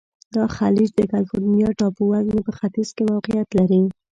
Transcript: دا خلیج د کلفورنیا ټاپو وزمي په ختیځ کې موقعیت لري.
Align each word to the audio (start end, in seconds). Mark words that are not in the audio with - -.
دا 0.35 0.43
خلیج 0.57 0.89
د 0.95 1.01
کلفورنیا 1.11 1.69
ټاپو 1.79 2.03
وزمي 2.11 2.41
په 2.45 2.51
ختیځ 2.57 2.89
کې 2.95 3.03
موقعیت 3.11 3.49
لري. 3.59 3.81